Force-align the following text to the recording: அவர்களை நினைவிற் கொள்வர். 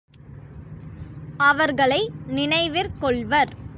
அவர்களை 1.37 2.11
நினைவிற் 2.29 2.91
கொள்வர். 2.99 3.51